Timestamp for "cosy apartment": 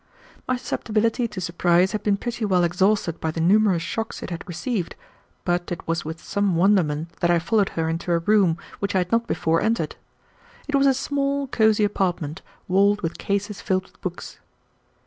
11.45-12.41